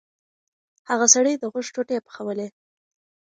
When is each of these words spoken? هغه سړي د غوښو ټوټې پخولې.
هغه 0.89 1.05
سړي 1.13 1.33
د 1.37 1.43
غوښو 1.51 1.73
ټوټې 1.75 1.97
پخولې. 2.05 2.47